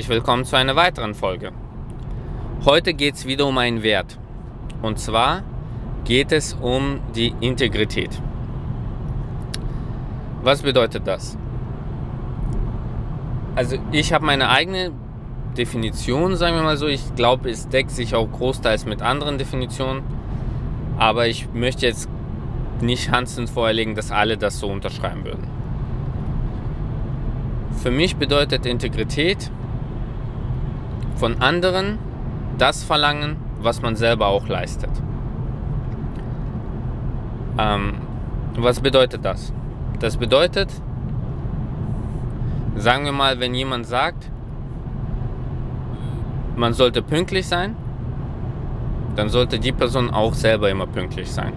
Herzlich 0.00 0.16
willkommen 0.16 0.46
zu 0.46 0.56
einer 0.56 0.76
weiteren 0.76 1.12
Folge. 1.12 1.52
Heute 2.64 2.94
geht 2.94 3.16
es 3.16 3.26
wieder 3.26 3.46
um 3.46 3.58
einen 3.58 3.82
Wert. 3.82 4.18
Und 4.80 4.98
zwar 4.98 5.42
geht 6.06 6.32
es 6.32 6.54
um 6.54 7.00
die 7.14 7.34
Integrität. 7.42 8.08
Was 10.42 10.62
bedeutet 10.62 11.06
das? 11.06 11.36
Also 13.54 13.76
ich 13.92 14.14
habe 14.14 14.24
meine 14.24 14.48
eigene 14.48 14.90
Definition, 15.58 16.34
sagen 16.34 16.56
wir 16.56 16.62
mal 16.62 16.78
so. 16.78 16.86
Ich 16.86 17.14
glaube, 17.14 17.50
es 17.50 17.68
deckt 17.68 17.90
sich 17.90 18.14
auch 18.14 18.32
großteils 18.32 18.86
mit 18.86 19.02
anderen 19.02 19.36
Definitionen. 19.36 20.02
Aber 20.96 21.26
ich 21.26 21.52
möchte 21.52 21.84
jetzt 21.84 22.08
nicht 22.80 23.10
Hansen 23.10 23.46
vorlegen, 23.46 23.94
dass 23.94 24.10
alle 24.10 24.38
das 24.38 24.60
so 24.60 24.68
unterschreiben 24.68 25.26
würden. 25.26 25.46
Für 27.82 27.90
mich 27.90 28.16
bedeutet 28.16 28.64
Integrität 28.64 29.50
von 31.20 31.42
anderen 31.42 31.98
das 32.56 32.82
verlangen, 32.82 33.36
was 33.60 33.82
man 33.82 33.94
selber 33.94 34.28
auch 34.28 34.48
leistet. 34.48 34.90
Ähm, 37.58 37.92
was 38.56 38.80
bedeutet 38.80 39.22
das? 39.22 39.52
Das 40.00 40.16
bedeutet, 40.16 40.70
sagen 42.74 43.04
wir 43.04 43.12
mal, 43.12 43.38
wenn 43.38 43.54
jemand 43.54 43.86
sagt, 43.86 44.30
man 46.56 46.72
sollte 46.72 47.02
pünktlich 47.02 47.46
sein, 47.46 47.76
dann 49.14 49.28
sollte 49.28 49.58
die 49.58 49.72
Person 49.72 50.08
auch 50.10 50.32
selber 50.32 50.70
immer 50.70 50.86
pünktlich 50.86 51.30
sein. 51.30 51.52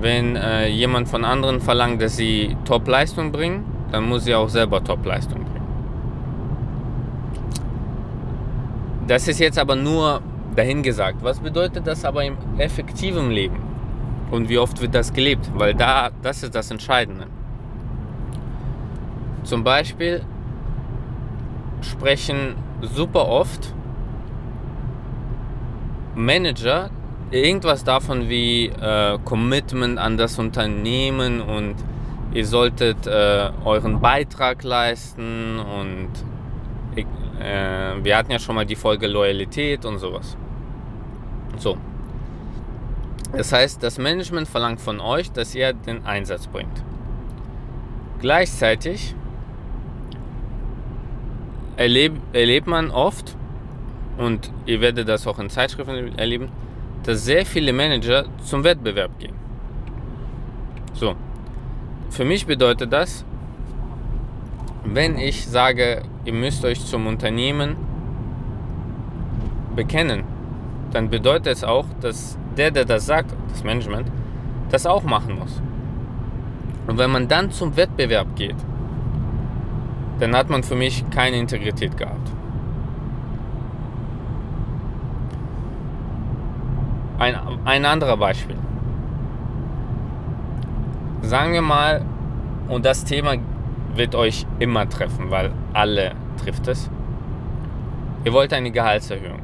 Wenn 0.00 0.36
äh, 0.36 0.68
jemand 0.68 1.08
von 1.08 1.24
anderen 1.24 1.60
verlangt, 1.60 2.00
dass 2.00 2.16
sie 2.16 2.56
Top-Leistung 2.64 3.32
bringen, 3.32 3.64
dann 3.90 4.04
muss 4.08 4.24
sie 4.24 4.34
auch 4.36 4.48
selber 4.48 4.84
Top-Leistung 4.84 5.42
bringen. 5.42 5.54
Das 9.06 9.28
ist 9.28 9.38
jetzt 9.38 9.58
aber 9.58 9.76
nur 9.76 10.22
dahingesagt. 10.56 11.22
Was 11.22 11.40
bedeutet 11.40 11.86
das 11.86 12.04
aber 12.04 12.24
im 12.24 12.36
effektiven 12.58 13.30
Leben? 13.30 13.56
Und 14.30 14.48
wie 14.48 14.58
oft 14.58 14.80
wird 14.80 14.94
das 14.94 15.12
gelebt? 15.12 15.50
Weil 15.54 15.74
da, 15.74 16.10
das 16.22 16.42
ist 16.42 16.54
das 16.54 16.70
Entscheidende. 16.70 17.26
Zum 19.42 19.62
Beispiel 19.62 20.22
sprechen 21.82 22.56
super 22.80 23.28
oft 23.28 23.74
Manager 26.14 26.90
irgendwas 27.30 27.84
davon 27.84 28.28
wie 28.28 28.66
äh, 28.66 29.18
Commitment 29.24 29.98
an 29.98 30.16
das 30.16 30.38
Unternehmen 30.38 31.40
und 31.40 31.74
ihr 32.32 32.46
solltet 32.46 33.06
äh, 33.06 33.50
euren 33.64 34.00
Beitrag 34.00 34.62
leisten 34.62 35.58
und 35.58 36.10
äh, 37.44 38.02
wir 38.02 38.16
hatten 38.16 38.32
ja 38.32 38.38
schon 38.38 38.54
mal 38.54 38.64
die 38.64 38.76
Folge 38.76 39.06
Loyalität 39.06 39.84
und 39.84 39.98
sowas. 39.98 40.36
So. 41.58 41.76
Das 43.32 43.52
heißt, 43.52 43.82
das 43.82 43.98
Management 43.98 44.48
verlangt 44.48 44.80
von 44.80 45.00
euch, 45.00 45.30
dass 45.30 45.54
ihr 45.54 45.72
den 45.72 46.06
Einsatz 46.06 46.46
bringt. 46.46 46.82
Gleichzeitig 48.20 49.14
erleb, 51.76 52.12
erlebt 52.32 52.66
man 52.66 52.90
oft, 52.90 53.36
und 54.16 54.50
ihr 54.64 54.80
werdet 54.80 55.08
das 55.08 55.26
auch 55.26 55.38
in 55.40 55.50
Zeitschriften 55.50 56.16
erleben, 56.16 56.48
dass 57.02 57.24
sehr 57.24 57.44
viele 57.44 57.72
Manager 57.72 58.24
zum 58.42 58.62
Wettbewerb 58.64 59.18
gehen. 59.18 59.34
So, 60.94 61.16
für 62.10 62.24
mich 62.24 62.46
bedeutet 62.46 62.92
das, 62.92 63.24
wenn 64.84 65.18
ich 65.18 65.46
sage, 65.46 66.02
ihr 66.24 66.32
müsst 66.32 66.64
euch 66.64 66.84
zum 66.84 67.06
Unternehmen 67.06 67.76
bekennen, 69.76 70.24
dann 70.92 71.10
bedeutet 71.10 71.48
es 71.48 71.64
auch, 71.64 71.86
dass 72.00 72.38
der, 72.56 72.70
der 72.70 72.84
das 72.84 73.06
sagt, 73.06 73.34
das 73.48 73.64
Management, 73.64 74.10
das 74.70 74.86
auch 74.86 75.02
machen 75.02 75.38
muss. 75.38 75.60
Und 76.86 76.98
wenn 76.98 77.10
man 77.10 77.28
dann 77.28 77.50
zum 77.50 77.76
Wettbewerb 77.76 78.36
geht, 78.36 78.56
dann 80.20 80.36
hat 80.36 80.48
man 80.48 80.62
für 80.62 80.76
mich 80.76 81.04
keine 81.10 81.36
Integrität 81.36 81.96
gehabt. 81.96 82.30
Ein, 87.18 87.36
ein 87.64 87.84
anderer 87.84 88.16
Beispiel. 88.16 88.56
Sagen 91.22 91.52
wir 91.52 91.62
mal, 91.62 92.04
und 92.68 92.84
das 92.84 93.04
Thema 93.04 93.34
wird 93.94 94.14
euch 94.14 94.46
immer 94.58 94.88
treffen, 94.88 95.30
weil 95.30 95.52
alle 95.74 96.12
trifft 96.42 96.68
es. 96.68 96.90
Ihr 98.24 98.32
wollt 98.32 98.52
eine 98.52 98.70
Gehaltserhöhung. 98.70 99.42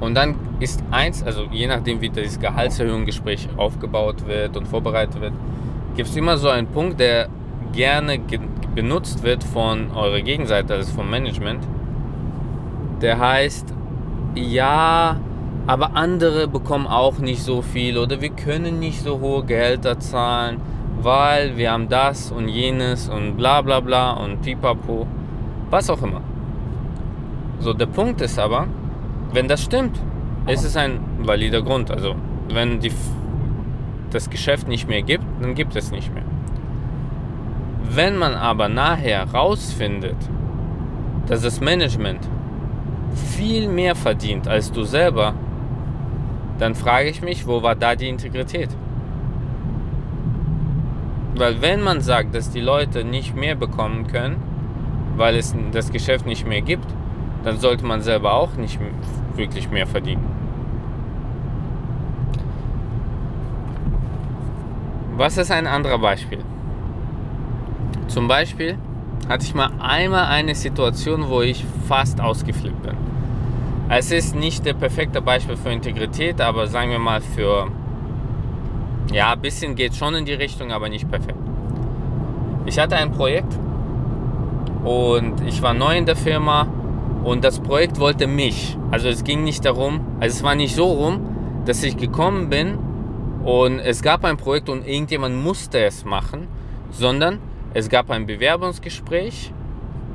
Und 0.00 0.14
dann 0.14 0.34
ist 0.60 0.82
eins, 0.90 1.22
also 1.22 1.44
je 1.50 1.66
nachdem 1.66 2.00
wie 2.00 2.10
das 2.10 2.38
Gehaltserhöhungsgespräch 2.38 3.48
aufgebaut 3.56 4.26
wird 4.26 4.56
und 4.56 4.66
vorbereitet 4.66 5.20
wird, 5.20 5.32
gibt 5.96 6.08
es 6.08 6.16
immer 6.16 6.36
so 6.36 6.48
einen 6.48 6.66
Punkt, 6.66 7.00
der 7.00 7.28
gerne 7.72 8.20
benutzt 8.74 9.22
wird 9.22 9.44
von 9.44 9.90
eurer 9.92 10.20
Gegenseite, 10.20 10.74
also 10.74 10.92
vom 10.92 11.08
Management. 11.08 11.64
Der 13.00 13.18
heißt, 13.18 13.72
ja, 14.34 15.16
aber 15.66 15.94
andere 15.94 16.48
bekommen 16.48 16.86
auch 16.86 17.18
nicht 17.18 17.42
so 17.42 17.62
viel 17.62 17.98
oder 17.98 18.20
wir 18.20 18.30
können 18.30 18.78
nicht 18.78 19.02
so 19.02 19.20
hohe 19.20 19.44
Gehälter 19.44 20.00
zahlen 20.00 20.60
weil 21.02 21.56
wir 21.56 21.72
haben 21.72 21.88
das 21.88 22.30
und 22.30 22.48
jenes 22.48 23.08
und 23.08 23.36
bla 23.36 23.60
bla 23.60 23.80
bla 23.80 24.12
und 24.12 24.42
pipapo, 24.42 25.06
was 25.70 25.90
auch 25.90 26.02
immer. 26.02 26.20
So, 27.58 27.72
der 27.72 27.86
Punkt 27.86 28.20
ist 28.20 28.38
aber, 28.38 28.66
wenn 29.32 29.48
das 29.48 29.62
stimmt, 29.62 30.00
ist 30.46 30.64
es 30.64 30.76
ein 30.76 31.00
valider 31.18 31.62
Grund. 31.62 31.90
Also, 31.90 32.14
wenn 32.48 32.80
die, 32.80 32.92
das 34.10 34.30
Geschäft 34.30 34.68
nicht 34.68 34.88
mehr 34.88 35.02
gibt, 35.02 35.24
dann 35.40 35.54
gibt 35.54 35.76
es 35.76 35.90
nicht 35.90 36.12
mehr. 36.12 36.24
Wenn 37.84 38.16
man 38.16 38.34
aber 38.34 38.68
nachher 38.68 39.30
rausfindet, 39.32 40.16
dass 41.26 41.42
das 41.42 41.60
Management 41.60 42.20
viel 43.14 43.68
mehr 43.68 43.94
verdient 43.94 44.48
als 44.48 44.72
du 44.72 44.84
selber, 44.84 45.34
dann 46.58 46.74
frage 46.74 47.08
ich 47.08 47.22
mich, 47.22 47.46
wo 47.46 47.62
war 47.62 47.74
da 47.74 47.94
die 47.94 48.08
Integrität? 48.08 48.70
Weil 51.34 51.62
wenn 51.62 51.82
man 51.82 52.00
sagt, 52.00 52.34
dass 52.34 52.50
die 52.50 52.60
Leute 52.60 53.04
nicht 53.04 53.34
mehr 53.34 53.54
bekommen 53.54 54.06
können, 54.06 54.42
weil 55.16 55.36
es 55.36 55.54
das 55.72 55.90
Geschäft 55.90 56.26
nicht 56.26 56.46
mehr 56.46 56.60
gibt, 56.60 56.86
dann 57.44 57.58
sollte 57.58 57.84
man 57.84 58.02
selber 58.02 58.34
auch 58.34 58.54
nicht 58.54 58.78
wirklich 59.34 59.70
mehr 59.70 59.86
verdienen. 59.86 60.26
Was 65.16 65.36
ist 65.38 65.50
ein 65.50 65.66
anderer 65.66 65.98
Beispiel? 65.98 66.40
Zum 68.08 68.28
Beispiel 68.28 68.78
hatte 69.28 69.44
ich 69.44 69.54
mal 69.54 69.70
einmal 69.78 70.26
eine 70.26 70.54
Situation, 70.54 71.28
wo 71.28 71.42
ich 71.42 71.64
fast 71.86 72.20
ausgeflippt 72.20 72.82
bin. 72.82 72.96
Es 73.88 74.10
ist 74.10 74.34
nicht 74.34 74.64
der 74.64 74.74
perfekte 74.74 75.20
Beispiel 75.20 75.56
für 75.56 75.70
Integrität, 75.70 76.40
aber 76.40 76.66
sagen 76.66 76.90
wir 76.90 76.98
mal 76.98 77.20
für 77.20 77.68
ja, 79.10 79.32
ein 79.32 79.40
bisschen 79.40 79.74
geht 79.74 79.94
schon 79.94 80.14
in 80.14 80.24
die 80.24 80.34
Richtung, 80.34 80.72
aber 80.72 80.88
nicht 80.88 81.10
perfekt. 81.10 81.38
Ich 82.66 82.78
hatte 82.78 82.96
ein 82.96 83.10
Projekt 83.10 83.58
und 84.84 85.40
ich 85.46 85.62
war 85.62 85.74
neu 85.74 85.96
in 85.96 86.06
der 86.06 86.16
Firma 86.16 86.68
und 87.24 87.44
das 87.44 87.60
Projekt 87.60 87.98
wollte 87.98 88.26
mich. 88.26 88.76
Also 88.90 89.08
es 89.08 89.24
ging 89.24 89.44
nicht 89.44 89.64
darum, 89.64 90.00
also 90.20 90.36
es 90.36 90.42
war 90.42 90.54
nicht 90.54 90.74
so 90.74 90.84
rum, 90.84 91.20
dass 91.64 91.82
ich 91.82 91.96
gekommen 91.96 92.48
bin 92.48 92.78
und 93.44 93.80
es 93.80 94.02
gab 94.02 94.24
ein 94.24 94.36
Projekt 94.36 94.68
und 94.68 94.86
irgendjemand 94.86 95.36
musste 95.36 95.80
es 95.80 96.04
machen, 96.04 96.46
sondern 96.90 97.38
es 97.74 97.88
gab 97.88 98.10
ein 98.10 98.26
Bewerbungsgespräch, 98.26 99.52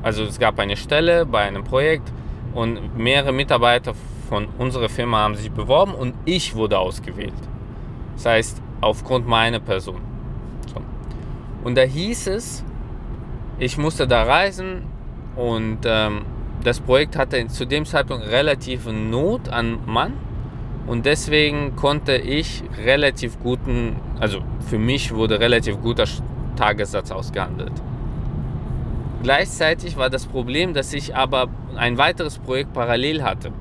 also 0.03 0.23
es 0.23 0.39
gab 0.39 0.59
eine 0.59 0.77
Stelle 0.77 1.25
bei 1.25 1.41
einem 1.41 1.63
Projekt 1.63 2.11
und 2.53 2.97
mehrere 2.97 3.33
Mitarbeiter 3.33 3.93
von 4.29 4.47
unserer 4.57 4.89
Firma 4.89 5.19
haben 5.19 5.35
sich 5.35 5.51
beworben 5.51 5.93
und 5.93 6.13
ich 6.25 6.55
wurde 6.55 6.79
ausgewählt. 6.79 7.33
Das 8.15 8.25
heißt, 8.25 8.61
aufgrund 8.81 9.27
meiner 9.27 9.59
Person. 9.59 10.01
So. 10.73 10.81
Und 11.63 11.75
da 11.75 11.81
hieß 11.81 12.27
es, 12.27 12.63
ich 13.59 13.77
musste 13.77 14.07
da 14.07 14.23
reisen 14.23 14.83
und 15.35 15.79
ähm, 15.85 16.21
das 16.63 16.79
Projekt 16.79 17.17
hatte 17.17 17.47
zu 17.47 17.65
dem 17.65 17.85
Zeitpunkt 17.85 18.27
relative 18.27 18.91
Not 18.91 19.49
an 19.49 19.79
Mann 19.85 20.13
und 20.87 21.05
deswegen 21.05 21.75
konnte 21.75 22.15
ich 22.15 22.63
relativ 22.83 23.39
guten, 23.39 23.97
also 24.19 24.39
für 24.69 24.77
mich 24.77 25.13
wurde 25.13 25.39
relativ 25.39 25.81
guter 25.81 26.05
Tagessatz 26.55 27.11
ausgehandelt. 27.11 27.73
Gleichzeitig 29.23 29.97
war 29.97 30.09
das 30.09 30.25
Problem, 30.25 30.73
dass 30.73 30.93
ich 30.93 31.15
aber 31.15 31.47
ein 31.75 31.97
weiteres 31.97 32.37
Projekt 32.37 32.73
parallel 32.73 33.23
hatte. 33.23 33.51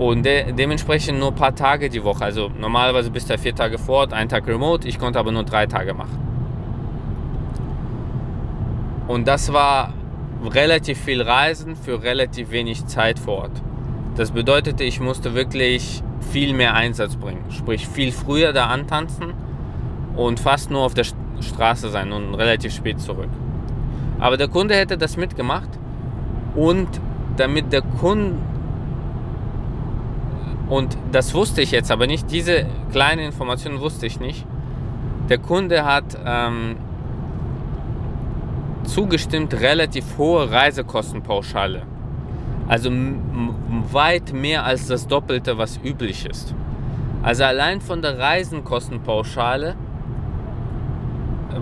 Und 0.00 0.24
de 0.24 0.52
dementsprechend 0.52 1.18
nur 1.18 1.28
ein 1.28 1.34
paar 1.34 1.54
Tage 1.54 1.90
die 1.90 2.02
Woche. 2.02 2.24
Also 2.24 2.50
normalerweise 2.58 3.10
bist 3.10 3.28
du 3.28 3.36
vier 3.36 3.54
Tage 3.54 3.76
vor 3.76 3.96
Ort, 3.96 4.14
ein 4.14 4.30
Tag 4.30 4.48
remote. 4.48 4.88
Ich 4.88 4.98
konnte 4.98 5.18
aber 5.18 5.30
nur 5.30 5.44
drei 5.44 5.66
Tage 5.66 5.92
machen. 5.92 6.18
Und 9.08 9.28
das 9.28 9.52
war 9.52 9.92
relativ 10.42 10.98
viel 10.98 11.20
Reisen 11.20 11.76
für 11.76 12.02
relativ 12.02 12.50
wenig 12.50 12.86
Zeit 12.86 13.18
vor 13.18 13.42
Ort. 13.42 13.62
Das 14.16 14.30
bedeutete, 14.30 14.84
ich 14.84 15.00
musste 15.00 15.34
wirklich 15.34 16.02
viel 16.32 16.54
mehr 16.54 16.72
Einsatz 16.72 17.16
bringen. 17.16 17.44
Sprich, 17.50 17.86
viel 17.86 18.10
früher 18.10 18.54
da 18.54 18.68
antanzen 18.68 19.34
und 20.16 20.40
fast 20.40 20.70
nur 20.70 20.80
auf 20.80 20.94
der 20.94 21.04
Straße 21.40 21.90
sein 21.90 22.10
und 22.12 22.34
relativ 22.36 22.72
spät 22.74 23.00
zurück. 23.00 23.28
Aber 24.18 24.38
der 24.38 24.48
Kunde 24.48 24.76
hätte 24.76 24.96
das 24.96 25.18
mitgemacht 25.18 25.68
und 26.54 26.88
damit 27.36 27.70
der 27.70 27.82
Kunde, 27.82 28.36
und 30.70 30.96
das 31.10 31.34
wusste 31.34 31.62
ich 31.62 31.72
jetzt 31.72 31.90
aber 31.90 32.06
nicht, 32.06 32.30
diese 32.30 32.64
kleine 32.92 33.26
Information 33.26 33.80
wusste 33.80 34.06
ich 34.06 34.20
nicht, 34.20 34.46
der 35.28 35.38
Kunde 35.38 35.84
hat 35.84 36.16
ähm, 36.24 36.76
zugestimmt, 38.84 39.52
relativ 39.54 40.16
hohe 40.16 40.50
Reisekostenpauschale. 40.50 41.82
Also 42.68 42.88
weit 43.90 44.32
mehr 44.32 44.64
als 44.64 44.86
das 44.86 45.08
Doppelte, 45.08 45.58
was 45.58 45.80
üblich 45.82 46.24
ist. 46.24 46.54
Also 47.20 47.44
allein 47.44 47.80
von 47.80 48.00
der 48.00 48.18
Reisenkostenpauschale 48.18 49.74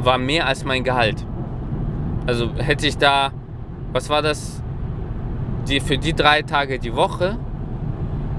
war 0.02 0.18
mehr 0.18 0.46
als 0.46 0.64
mein 0.64 0.84
Gehalt. 0.84 1.24
Also 2.26 2.50
hätte 2.56 2.86
ich 2.86 2.98
da, 2.98 3.32
was 3.92 4.10
war 4.10 4.20
das, 4.20 4.62
die, 5.66 5.80
für 5.80 5.96
die 5.96 6.12
drei 6.12 6.42
Tage 6.42 6.78
die 6.78 6.94
Woche, 6.94 7.38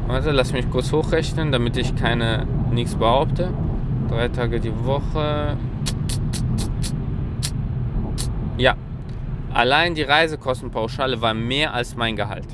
warte, 0.10 0.32
lass 0.32 0.52
mich 0.52 0.70
kurz 0.72 0.92
hochrechnen, 0.92 1.52
damit 1.52 1.78
ich 1.78 1.96
keine 1.96 2.46
nichts 2.72 2.96
behaupte. 2.96 3.54
Drei 4.10 4.28
Tage 4.28 4.60
die 4.60 4.74
Woche. 4.84 5.56
Ja, 8.58 8.76
allein 9.54 9.94
die 9.94 10.02
Reisekostenpauschale 10.02 11.22
war 11.22 11.36
mehr 11.36 11.74
als 11.74 11.96
mein 11.96 12.16
Gehalt. 12.16 12.48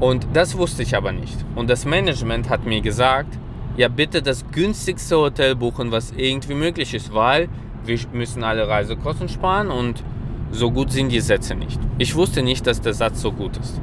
Und 0.00 0.26
das 0.32 0.56
wusste 0.56 0.82
ich 0.82 0.96
aber 0.96 1.12
nicht. 1.12 1.36
Und 1.54 1.68
das 1.68 1.84
Management 1.84 2.48
hat 2.48 2.64
mir 2.64 2.80
gesagt, 2.80 3.38
ja 3.76 3.88
bitte 3.88 4.22
das 4.22 4.50
günstigste 4.50 5.18
Hotel 5.18 5.54
buchen, 5.54 5.92
was 5.92 6.12
irgendwie 6.16 6.54
möglich 6.54 6.94
ist, 6.94 7.12
weil 7.12 7.48
wir 7.84 7.98
müssen 8.12 8.42
alle 8.42 8.66
Reisekosten 8.66 9.28
sparen 9.28 9.70
und 9.70 10.02
so 10.50 10.70
gut 10.70 10.90
sind 10.92 11.12
die 11.12 11.20
Sätze 11.20 11.54
nicht. 11.54 11.78
Ich 11.98 12.14
wusste 12.14 12.42
nicht, 12.42 12.66
dass 12.66 12.80
der 12.80 12.94
Satz 12.94 13.20
so 13.20 13.32
gut 13.32 13.58
ist. 13.58 13.80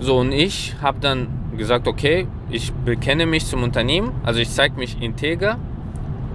So, 0.00 0.18
und 0.18 0.32
ich 0.32 0.76
habe 0.80 0.98
dann 1.00 1.26
gesagt, 1.56 1.88
okay, 1.88 2.26
ich 2.50 2.72
bekenne 2.72 3.26
mich 3.26 3.46
zum 3.46 3.62
Unternehmen, 3.62 4.12
also 4.24 4.40
ich 4.40 4.50
zeige 4.50 4.76
mich 4.78 5.02
integer. 5.02 5.58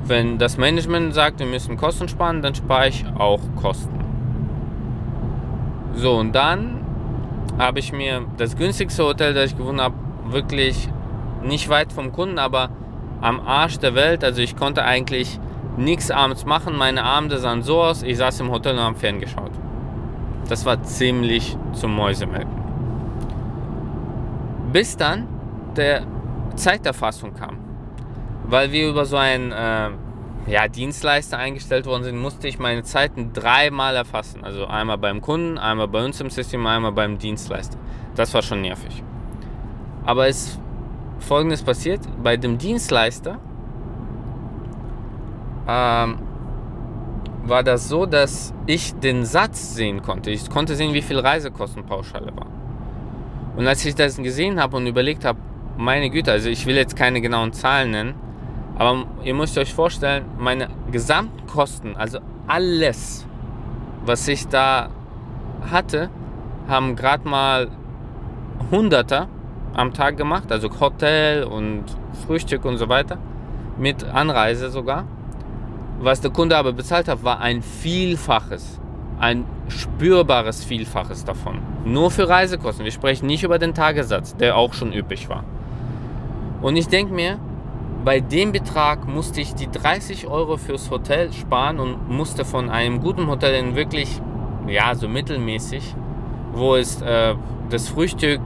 Wenn 0.06 0.38
das 0.38 0.57
Management 0.57 1.13
sagt, 1.13 1.39
wir 1.39 1.45
müssen 1.45 1.77
Kosten 1.77 2.10
sparen, 2.10 2.42
dann 2.42 2.54
spare 2.56 2.89
ich 2.89 3.06
auch 3.18 3.39
Kosten. 3.56 4.00
So, 5.95 6.15
und 6.15 6.33
dann 6.33 6.81
habe 7.57 7.80
ich 7.80 7.94
mir 7.94 8.25
das 8.38 8.57
günstigste 8.57 9.06
Hotel, 9.06 9.33
das 9.33 9.51
ich 9.51 9.57
gewonnen 9.57 9.80
habe, 9.80 9.95
wirklich 10.25 10.89
nicht 11.42 11.69
weit 11.69 11.94
vom 11.94 12.12
Kunden, 12.12 12.39
aber 12.39 12.69
am 13.21 13.39
Arsch 13.39 13.77
der 13.77 13.95
Welt. 13.95 14.24
Also 14.24 14.42
ich 14.42 14.56
konnte 14.56 14.83
eigentlich 14.83 15.39
nichts 15.77 16.12
abends 16.12 16.45
machen. 16.45 16.75
Meine 16.75 17.04
Abende 17.04 17.38
sahen 17.38 17.63
so 17.63 17.81
aus, 17.81 18.04
ich 18.04 18.18
saß 18.18 18.42
im 18.42 18.51
Hotel 18.51 18.75
und 18.75 18.83
habe 18.83 18.98
Fern 18.98 19.19
geschaut. 19.19 19.51
Das 20.50 20.65
war 20.65 20.83
ziemlich 20.83 21.57
zum 21.71 21.95
Mäusemelken. 21.95 22.62
Bis 24.74 24.98
dann 24.98 25.28
der 25.78 26.02
Zeiterfassung 26.56 27.36
kam. 27.36 27.60
Weil 28.46 28.72
wir 28.72 28.90
über 28.90 29.06
so 29.06 29.18
einen 29.18 29.52
äh, 29.52 29.90
ja, 30.48 30.68
Dienstleister 30.68 31.38
eingestellt 31.38 31.86
worden 31.86 32.04
sind, 32.04 32.20
musste 32.20 32.48
ich 32.48 32.58
meine 32.60 32.84
Zeiten 32.84 33.31
dreimal 33.34 33.96
erfassen. 33.96 34.44
Also 34.44 34.66
einmal 34.66 34.98
beim 34.98 35.22
Kunden, 35.22 35.60
einmal 35.60 35.88
bei 35.88 36.04
uns 36.04 36.20
im 36.20 36.30
System, 36.30 36.66
einmal 36.66 36.92
beim 36.92 37.20
Dienstleister. 37.20 37.78
Das 38.16 38.34
war 38.34 38.42
schon 38.42 38.62
nervig. 38.62 39.04
Aber 40.06 40.28
es 40.28 40.60
folgendes 41.20 41.62
passiert: 41.62 42.02
Bei 42.22 42.36
dem 42.36 42.58
Dienstleister 42.58 43.40
ähm, 45.68 46.18
war 47.44 47.64
das 47.64 47.88
so, 47.88 48.06
dass 48.06 48.54
ich 48.66 48.94
den 48.96 49.24
Satz 49.24 49.75
sehen 49.75 50.02
konnte. 50.02 50.31
Ich 50.31 50.50
konnte 50.50 50.75
sehen, 50.75 50.94
wie 50.94 51.02
viel 51.02 51.20
Reisekostenpauschale 51.20 52.36
war. 52.36 52.62
Und 53.56 53.68
als 53.68 53.86
ich 53.86 53.96
das 53.96 54.18
gesehen 54.18 54.60
habe 54.60 54.78
und 54.78 54.88
überlegt 54.88 55.26
habe, 55.26 55.40
meine 55.78 56.10
Güte, 56.10 56.32
also 56.32 56.50
ich 56.50 56.66
will 56.66 56.76
jetzt 56.76 56.96
keine 56.96 57.22
genauen 57.22 57.54
Zahlen 57.54 57.92
nennen, 57.92 58.16
aber 58.78 59.06
ihr 59.24 59.34
müsst 59.34 59.58
euch 59.58 59.74
vorstellen, 59.74 60.26
meine 60.38 60.68
gesamten 60.92 61.46
Kosten, 61.48 61.96
also 61.96 62.20
alles, 62.48 63.26
was 64.06 64.28
ich 64.28 64.48
da 64.48 64.90
hatte, 65.70 66.10
haben 66.68 66.96
gerade 66.96 67.28
mal 67.28 67.70
Hunderter 68.72 69.28
am 69.74 69.94
Tag 69.94 70.18
gemacht, 70.18 70.52
also 70.52 70.70
Hotel 70.80 71.44
und 71.44 71.84
Frühstück 72.26 72.66
und 72.66 72.78
so 72.78 72.90
weiter, 72.90 73.18
mit 73.78 74.04
Anreise 74.04 74.70
sogar. 74.70 75.06
Was 76.00 76.22
der 76.22 76.32
Kunde 76.32 76.58
aber 76.58 76.74
bezahlt 76.74 77.08
hat, 77.08 77.24
war 77.24 77.40
ein 77.40 77.62
Vielfaches, 77.62 78.80
ein 79.20 79.46
spürbares 79.68 80.63
Vielfaches 80.63 81.25
davon. 81.25 81.60
Nur 81.86 82.12
für 82.12 82.27
Reisekosten. 82.27 82.86
Wir 82.86 82.92
sprechen 82.92 83.27
nicht 83.27 83.44
über 83.44 83.60
den 83.60 83.74
Tagessatz, 83.74 84.36
der 84.36 84.57
auch 84.57 84.74
schon 84.74 84.94
üppig 84.94 85.30
war. 85.30 85.44
Und 86.62 86.77
ich 86.77 86.88
denke 86.88 87.13
mir, 87.13 87.39
bei 88.04 88.19
dem 88.19 88.51
Betrag 88.51 89.07
musste 89.07 89.42
ich 89.42 89.54
die 89.56 89.69
30 89.71 90.27
Euro 90.27 90.57
fürs 90.57 90.92
Hotel 90.92 91.31
sparen 91.31 91.80
und 91.80 92.10
musste 92.10 92.44
von 92.44 92.69
einem 92.69 93.00
guten 93.00 93.27
Hotel 93.27 93.56
in 93.56 93.75
wirklich, 93.75 94.21
ja, 94.68 94.94
so 94.95 95.07
mittelmäßig, 95.07 95.95
wo 96.54 96.75
es 96.75 97.01
äh, 97.01 97.36
das 97.69 97.88
Frühstück 97.89 98.41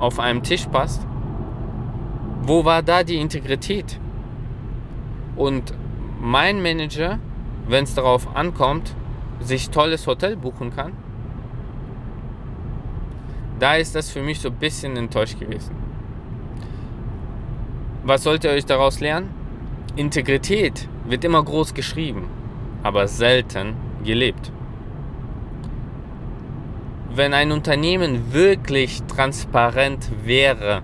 auf 0.00 0.18
einem 0.18 0.42
Tisch 0.42 0.66
passt. 0.66 1.06
Wo 2.42 2.64
war 2.64 2.82
da 2.82 3.02
die 3.02 3.16
Integrität? 3.16 3.98
Und 5.36 5.74
mein 6.20 6.62
Manager, 6.62 7.18
wenn 7.68 7.84
es 7.84 7.94
darauf 7.94 8.34
ankommt, 8.36 8.94
sich 9.40 9.70
tolles 9.70 10.06
Hotel 10.06 10.36
buchen 10.36 10.74
kann, 10.74 10.92
da 13.58 13.76
ist 13.76 13.94
das 13.94 14.10
für 14.10 14.22
mich 14.22 14.40
so 14.40 14.48
ein 14.48 14.56
bisschen 14.56 14.96
enttäuscht 14.96 15.38
gewesen. 15.38 15.74
Was 18.04 18.22
sollt 18.22 18.44
ihr 18.44 18.50
euch 18.50 18.66
daraus 18.66 19.00
lernen? 19.00 19.30
Integrität 19.96 20.88
wird 21.06 21.24
immer 21.24 21.42
groß 21.42 21.72
geschrieben, 21.72 22.28
aber 22.82 23.08
selten 23.08 23.74
gelebt. 24.04 24.50
Wenn 27.14 27.32
ein 27.32 27.52
Unternehmen 27.52 28.32
wirklich 28.32 29.02
transparent 29.04 30.10
wäre, 30.24 30.82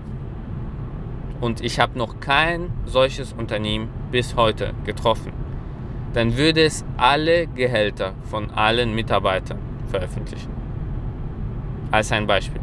und 1.41 1.61
ich 1.61 1.79
habe 1.79 1.97
noch 1.97 2.19
kein 2.19 2.69
solches 2.85 3.33
Unternehmen 3.33 3.89
bis 4.11 4.35
heute 4.35 4.73
getroffen, 4.85 5.33
dann 6.13 6.37
würde 6.37 6.63
es 6.63 6.83
alle 6.97 7.47
Gehälter 7.47 8.13
von 8.29 8.49
allen 8.51 8.93
Mitarbeitern 8.93 9.59
veröffentlichen. 9.87 10.51
Als 11.89 12.11
ein 12.11 12.27
Beispiel. 12.27 12.61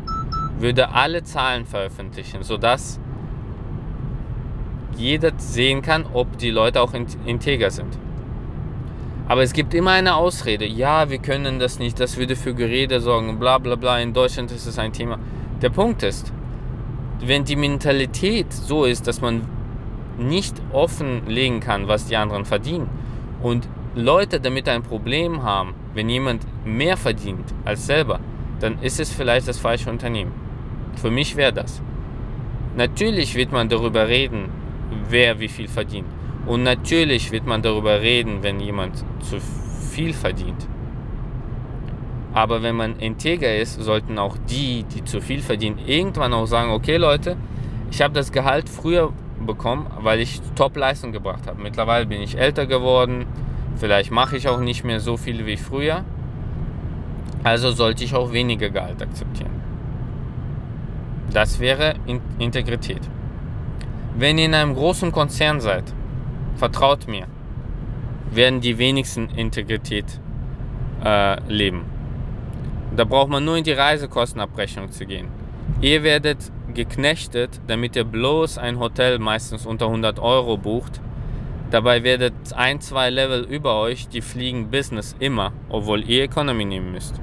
Würde 0.59 0.91
alle 0.91 1.23
Zahlen 1.23 1.65
veröffentlichen, 1.65 2.43
sodass 2.43 2.99
jeder 4.97 5.33
sehen 5.37 5.83
kann, 5.83 6.05
ob 6.13 6.39
die 6.39 6.51
Leute 6.51 6.81
auch 6.81 6.93
integer 6.93 7.71
sind. 7.71 7.97
Aber 9.29 9.43
es 9.43 9.53
gibt 9.53 9.75
immer 9.75 9.93
eine 9.93 10.17
Ausrede. 10.17 10.67
Ja, 10.67 11.11
wir 11.11 11.19
können 11.19 11.59
das 11.59 11.79
nicht, 11.79 12.01
das 12.01 12.17
würde 12.17 12.35
für 12.35 12.55
Gerede 12.55 13.01
sorgen, 13.01 13.39
bla 13.39 13.59
bla 13.59 13.77
bla. 13.77 13.99
In 13.99 14.13
Deutschland 14.13 14.51
ist 14.51 14.67
es 14.67 14.79
ein 14.79 14.93
Thema. 14.93 15.19
Der 15.63 15.71
Punkt 15.71 16.03
ist, 16.03 16.33
wenn 17.21 17.45
die 17.45 17.57
Mentalität 17.57 18.53
so 18.53 18.85
ist, 18.85 19.07
dass 19.07 19.21
man 19.21 19.43
nicht 20.19 20.57
offenlegen 20.73 21.61
kann, 21.61 21.87
was 21.87 22.07
die 22.07 22.17
anderen 22.17 22.45
verdienen 22.45 22.89
und 23.43 23.69
Leute 23.95 24.41
damit 24.41 24.69
ein 24.69 24.83
Problem 24.83 25.43
haben, 25.43 25.75
wenn 25.95 26.09
jemand 26.09 26.47
mehr 26.65 26.97
verdient 26.97 27.53
als 27.65 27.87
selber, 27.87 28.21
dann 28.61 28.81
ist 28.83 29.01
es 29.01 29.13
vielleicht 29.13 29.49
das 29.49 29.59
falsche 29.59 29.91
Unternehmen. 29.91 30.33
Für 30.97 31.11
mich 31.11 31.37
wäre 31.37 31.53
das. 31.53 31.83
Natürlich 32.77 33.35
wird 33.35 33.53
man 33.53 33.69
darüber 33.69 34.09
reden, 34.09 34.51
wer 35.09 35.41
wie 35.41 35.49
viel 35.49 35.69
verdient. 35.69 36.07
Und 36.47 36.63
natürlich 36.63 37.31
wird 37.33 37.47
man 37.47 37.63
darüber 37.63 38.01
reden, 38.01 38.43
wenn 38.43 38.61
jemand 38.61 39.05
zu 39.21 39.39
viel 39.93 40.13
verdient. 40.13 40.67
Aber 42.33 42.63
wenn 42.63 42.77
man 42.77 42.99
integer 42.99 43.57
ist, 43.57 43.83
sollten 43.83 44.19
auch 44.19 44.37
die, 44.49 44.85
die 44.85 45.05
zu 45.05 45.21
viel 45.21 45.41
verdienen, 45.41 45.79
irgendwann 45.87 46.33
auch 46.33 46.47
sagen, 46.47 46.71
okay 46.71 46.97
Leute, 46.97 47.37
ich 47.91 48.01
habe 48.03 48.15
das 48.15 48.31
Gehalt 48.31 48.69
früher 48.69 49.13
bekommen, 49.49 49.87
weil 50.01 50.21
ich 50.21 50.41
Top-Leistung 50.55 51.11
gebracht 51.11 51.49
habe. 51.49 51.61
Mittlerweile 51.61 52.07
bin 52.07 52.21
ich 52.21 52.39
älter 52.39 52.67
geworden, 52.67 53.27
vielleicht 53.77 54.13
mache 54.13 54.37
ich 54.37 54.47
auch 54.47 54.61
nicht 54.61 54.85
mehr 54.85 55.01
so 55.01 55.17
viel 55.17 55.47
wie 55.47 55.57
früher. 55.57 56.05
Also 57.43 57.73
sollte 57.73 58.05
ich 58.05 58.15
auch 58.15 58.33
weniger 58.33 58.69
Gehalt 58.71 59.03
akzeptieren. 59.03 59.51
Das 61.33 61.59
wäre 61.59 61.95
Integrität. 62.39 63.01
Wenn 64.17 64.39
ihr 64.39 64.47
in 64.47 64.55
einem 64.55 64.75
großen 64.75 65.13
Konzern 65.13 65.61
seid, 65.61 65.85
vertraut 66.57 67.09
mir, 67.09 67.27
werden 68.31 68.61
die 68.61 68.79
wenigsten 68.79 69.29
Integrität 69.31 70.21
äh, 71.05 71.41
leben. 71.49 71.85
Da 72.97 73.05
braucht 73.05 73.31
man 73.31 73.45
nur 73.45 73.57
in 73.57 73.65
die 73.65 73.73
Reisekostenabrechnung 73.73 74.91
zu 74.91 75.07
gehen. 75.07 75.29
Ihr 75.81 76.03
werdet 76.03 76.51
geknechtet, 76.79 77.61
damit 77.67 77.97
ihr 77.97 78.05
bloß 78.05 78.57
ein 78.57 78.79
Hotel 78.79 79.19
meistens 79.19 79.67
unter 79.67 79.87
100 79.87 80.21
Euro 80.21 80.57
bucht. 80.57 81.01
Dabei 81.73 82.05
werdet 82.05 82.35
ein, 82.55 82.81
zwei 82.81 83.11
Level 83.11 83.43
über 83.43 83.81
euch, 83.81 84.09
die 84.09 84.21
fliegen 84.21 84.71
Business 84.71 85.17
immer, 85.19 85.53
obwohl 85.69 86.09
ihr 86.09 86.23
Economy 86.23 86.65
nehmen 86.65 86.93
müsst. 86.93 87.21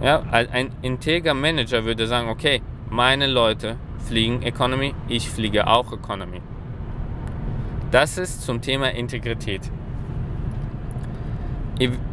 Ja, 0.00 0.22
ein 0.30 0.70
integer 0.82 1.34
Manager 1.34 1.84
würde 1.84 2.06
sagen, 2.06 2.28
okay, 2.28 2.62
meine 2.88 3.26
Leute 3.26 3.76
fliegen 4.06 4.42
Economy, 4.42 4.94
ich 5.08 5.28
fliege 5.28 5.66
auch 5.66 5.92
Economy. 5.92 6.40
Das 7.90 8.18
ist 8.18 8.42
zum 8.42 8.60
Thema 8.60 8.90
Integrität. 8.92 9.62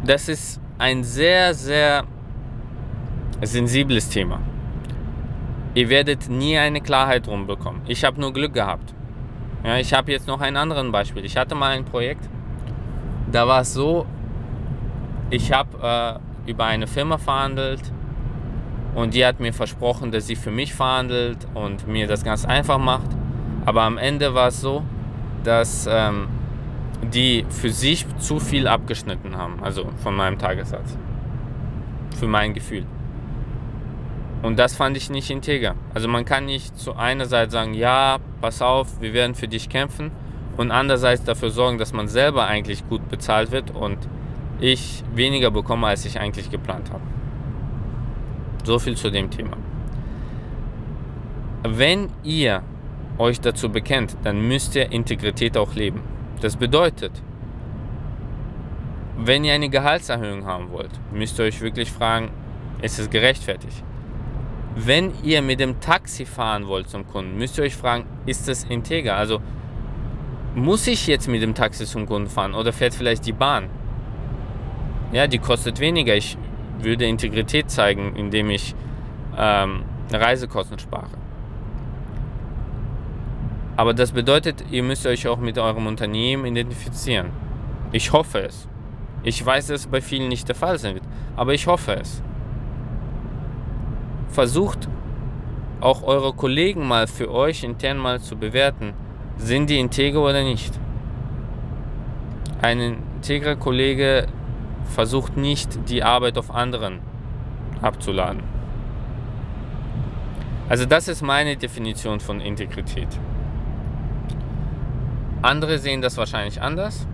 Das 0.03 0.27
ist 0.27 0.59
ein 0.79 1.03
sehr, 1.03 1.53
sehr 1.53 2.03
sensibles 3.43 4.09
Thema. 4.09 4.39
Ihr 5.75 5.89
werdet 5.89 6.29
nie 6.29 6.57
eine 6.57 6.79
Klarheit 6.79 7.27
drum 7.27 7.47
bekommen. 7.47 7.81
Ich 7.85 8.05
habe 8.05 8.19
nur 8.19 8.31
Glück 8.31 8.53
gehabt. 8.53 8.93
Ja, 9.63 9.77
ich 9.77 9.93
habe 9.93 10.11
jetzt 10.11 10.25
noch 10.25 10.39
ein 10.39 10.55
anderes 10.55 10.89
Beispiel. 10.89 11.25
Ich 11.25 11.35
hatte 11.35 11.53
mal 11.53 11.71
ein 11.71 11.83
Projekt, 11.83 12.29
da 13.31 13.47
war 13.47 13.61
es 13.61 13.73
so, 13.73 14.05
ich 15.29 15.51
habe 15.51 16.21
äh, 16.45 16.49
über 16.49 16.65
eine 16.65 16.87
Firma 16.87 17.17
verhandelt 17.17 17.81
und 18.93 19.13
die 19.13 19.25
hat 19.25 19.41
mir 19.41 19.51
versprochen, 19.51 20.11
dass 20.11 20.27
sie 20.27 20.37
für 20.37 20.51
mich 20.51 20.73
verhandelt 20.73 21.45
und 21.53 21.87
mir 21.87 22.07
das 22.07 22.23
ganz 22.23 22.45
einfach 22.45 22.77
macht. 22.77 23.09
Aber 23.65 23.81
am 23.81 23.97
Ende 23.97 24.33
war 24.33 24.47
es 24.47 24.61
so, 24.61 24.83
dass 25.43 25.89
ähm, 25.91 26.27
die 27.13 27.45
für 27.49 27.69
sich 27.69 28.05
zu 28.19 28.39
viel 28.39 28.67
abgeschnitten 28.67 29.35
haben, 29.35 29.61
also 29.61 29.89
von 29.97 30.15
meinem 30.15 30.39
Tagessatz. 30.39 30.97
Für 32.17 32.27
mein 32.27 32.53
Gefühl. 32.53 32.85
Und 34.45 34.59
das 34.59 34.75
fand 34.75 34.95
ich 34.95 35.09
nicht 35.09 35.31
integer. 35.31 35.73
Also 35.95 36.07
man 36.07 36.23
kann 36.23 36.45
nicht 36.45 36.77
zu 36.77 36.93
einer 36.95 37.25
Seite 37.25 37.49
sagen, 37.49 37.73
ja, 37.73 38.19
pass 38.41 38.61
auf, 38.61 39.01
wir 39.01 39.11
werden 39.11 39.33
für 39.33 39.47
dich 39.47 39.69
kämpfen 39.69 40.11
und 40.55 40.69
andererseits 40.69 41.23
dafür 41.23 41.49
sorgen, 41.49 41.79
dass 41.79 41.93
man 41.93 42.07
selber 42.07 42.45
eigentlich 42.45 42.87
gut 42.87 43.09
bezahlt 43.09 43.49
wird 43.49 43.71
und 43.71 43.97
ich 44.59 45.03
weniger 45.15 45.49
bekomme, 45.49 45.87
als 45.87 46.05
ich 46.05 46.19
eigentlich 46.19 46.51
geplant 46.51 46.91
habe. 46.91 47.01
So 48.63 48.77
viel 48.77 48.95
zu 48.95 49.09
dem 49.09 49.31
Thema. 49.31 49.57
Wenn 51.63 52.09
ihr 52.23 52.61
euch 53.17 53.41
dazu 53.41 53.69
bekennt, 53.69 54.15
dann 54.21 54.47
müsst 54.47 54.75
ihr 54.75 54.91
Integrität 54.91 55.57
auch 55.57 55.73
leben. 55.73 56.01
Das 56.41 56.55
bedeutet, 56.55 57.13
wenn 59.17 59.43
ihr 59.43 59.53
eine 59.53 59.69
Gehaltserhöhung 59.69 60.45
haben 60.45 60.69
wollt, 60.69 60.91
müsst 61.11 61.39
ihr 61.39 61.45
euch 61.45 61.61
wirklich 61.61 61.91
fragen, 61.91 62.29
ist 62.83 62.99
es 62.99 63.09
gerechtfertigt? 63.09 63.83
Wenn 64.75 65.13
ihr 65.23 65.41
mit 65.41 65.61
dem 65.61 65.79
Taxi 65.79 66.25
fahren 66.25 66.67
wollt 66.67 66.89
zum 66.89 67.07
Kunden, 67.07 67.37
müsst 67.37 67.57
ihr 67.57 67.63
euch 67.63 67.75
fragen, 67.75 68.05
ist 68.25 68.47
das 68.47 68.65
integer? 68.65 69.15
Also 69.15 69.41
muss 70.53 70.85
ich 70.87 71.07
jetzt 71.07 71.27
mit 71.27 71.41
dem 71.41 71.55
Taxi 71.55 71.85
zum 71.85 72.05
Kunden 72.05 72.29
fahren 72.29 72.53
oder 72.53 72.73
fährt 72.73 72.93
vielleicht 72.93 73.25
die 73.25 73.31
Bahn? 73.31 73.69
Ja, 75.13 75.27
die 75.27 75.37
kostet 75.37 75.79
weniger. 75.79 76.15
Ich 76.15 76.37
würde 76.79 77.05
Integrität 77.05 77.71
zeigen, 77.71 78.15
indem 78.17 78.49
ich 78.49 78.75
ähm, 79.37 79.83
Reisekosten 80.11 80.77
spare. 80.77 81.07
Aber 83.77 83.93
das 83.93 84.11
bedeutet, 84.11 84.63
ihr 84.71 84.83
müsst 84.83 85.05
euch 85.05 85.27
auch 85.27 85.37
mit 85.37 85.57
eurem 85.57 85.87
Unternehmen 85.87 86.45
identifizieren. 86.45 87.31
Ich 87.91 88.11
hoffe 88.11 88.39
es. 88.39 88.67
Ich 89.23 89.43
weiß, 89.45 89.67
dass 89.67 89.81
es 89.81 89.87
bei 89.87 90.01
vielen 90.01 90.29
nicht 90.29 90.47
der 90.47 90.55
Fall 90.55 90.77
sein 90.79 90.95
wird, 90.95 91.03
aber 91.35 91.53
ich 91.53 91.67
hoffe 91.67 91.93
es. 91.93 92.21
Versucht 94.29 94.87
auch 95.81 96.03
eure 96.03 96.33
Kollegen 96.33 96.87
mal 96.87 97.07
für 97.07 97.31
euch 97.31 97.63
intern 97.63 97.97
mal 97.97 98.19
zu 98.19 98.35
bewerten, 98.37 98.93
sind 99.37 99.69
die 99.69 99.79
integer 99.79 100.21
oder 100.21 100.43
nicht. 100.43 100.79
Ein 102.61 102.79
integrer 102.79 103.55
Kollege 103.55 104.27
versucht 104.85 105.37
nicht 105.37 105.89
die 105.89 106.03
Arbeit 106.03 106.37
auf 106.37 106.53
anderen 106.53 106.99
abzuladen. 107.81 108.43
Also 110.67 110.85
das 110.85 111.07
ist 111.07 111.21
meine 111.21 111.57
Definition 111.57 112.19
von 112.19 112.41
Integrität. 112.41 113.07
Andere 115.41 115.77
sehen 115.77 116.01
das 116.01 116.17
wahrscheinlich 116.17 116.59
anders. 116.61 117.07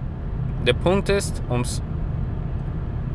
Der 0.66 0.74
Punkt 0.74 1.10
ist, 1.10 1.44
um 1.50 1.62
es 1.62 1.82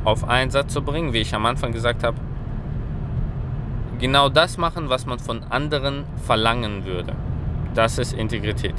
auf 0.05 0.29
einen 0.29 0.50
Satz 0.50 0.75
zu 0.75 0.83
bringen, 0.83 1.15
wie 1.15 1.21
ich 1.21 1.35
am 1.35 1.47
Anfang 1.47 1.73
gesagt 1.73 2.05
habe, 2.05 2.19
genau 3.99 4.29
das 4.29 4.59
machen, 4.59 4.88
was 4.88 5.07
man 5.07 5.19
von 5.19 5.43
anderen 5.45 6.05
verlangen 6.25 6.85
würde. 6.85 7.15
Das 7.75 7.99
ist 7.99 8.12
Integrität. 8.12 8.75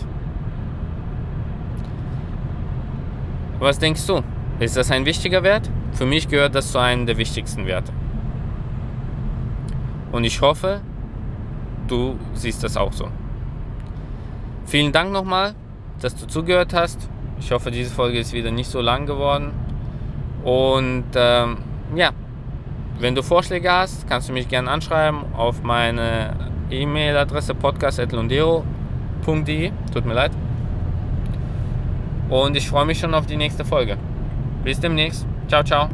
Was 3.60 3.80
denkst 3.80 4.06
du? 4.08 4.24
Ist 4.60 4.78
das 4.78 4.92
ein 4.92 5.06
wichtiger 5.06 5.44
Wert? 5.44 5.70
Für 5.94 6.06
mich 6.06 6.28
gehört 6.28 6.56
das 6.56 6.72
zu 6.72 6.80
einem 6.80 7.06
der 7.06 7.18
wichtigsten 7.18 7.66
Werte. 7.66 7.92
Und 10.12 10.24
ich 10.24 10.42
hoffe, 10.42 10.82
du 11.88 12.18
siehst 12.34 12.64
das 12.64 12.78
auch 12.78 12.94
so. 12.94 13.08
Vielen 14.66 14.92
Dank 14.92 15.12
nochmal 15.12 15.56
dass 16.02 16.16
du 16.16 16.28
zugehört 16.28 16.74
hast. 16.74 17.10
Ich 17.40 17.52
hoffe, 17.52 17.72
diese 17.72 17.94
Folge 17.94 18.20
ist 18.20 18.34
wieder 18.34 18.52
nicht 18.52 18.70
so 18.70 18.82
lang 18.82 19.06
geworden. 19.06 19.52
Und 20.44 21.06
ähm, 21.16 21.58
ja, 21.96 22.12
wenn 23.00 23.16
du 23.16 23.24
Vorschläge 23.24 23.72
hast, 23.72 24.08
kannst 24.08 24.30
du 24.30 24.34
mich 24.34 24.48
gerne 24.48 24.70
anschreiben 24.72 25.34
auf 25.34 25.64
meine 25.64 26.36
E-Mail-Adresse 26.70 27.56
podcast.londero.de. 27.56 29.72
Tut 29.94 30.06
mir 30.06 30.14
leid. 30.14 30.32
Und 32.30 32.58
ich 32.58 32.68
freue 32.68 32.86
mich 32.86 33.00
schon 33.00 33.14
auf 33.14 33.26
die 33.26 33.38
nächste 33.38 33.64
Folge. 33.64 33.98
Bis 34.64 34.80
demnächst. 34.80 35.26
Ciao, 35.48 35.64
ciao. 35.64 35.90